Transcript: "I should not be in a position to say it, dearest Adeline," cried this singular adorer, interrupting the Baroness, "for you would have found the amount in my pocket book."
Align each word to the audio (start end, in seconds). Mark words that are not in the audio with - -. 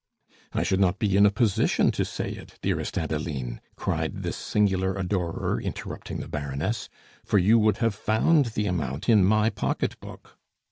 "I 0.51 0.63
should 0.63 0.79
not 0.79 0.97
be 0.97 1.15
in 1.15 1.27
a 1.27 1.31
position 1.31 1.91
to 1.91 2.03
say 2.03 2.31
it, 2.31 2.57
dearest 2.63 2.97
Adeline," 2.97 3.61
cried 3.75 4.23
this 4.23 4.35
singular 4.35 4.95
adorer, 4.97 5.61
interrupting 5.61 6.21
the 6.21 6.27
Baroness, 6.27 6.89
"for 7.23 7.37
you 7.37 7.59
would 7.59 7.77
have 7.77 7.93
found 7.93 8.45
the 8.55 8.65
amount 8.65 9.09
in 9.09 9.23
my 9.23 9.51
pocket 9.51 9.99
book." 9.99 10.39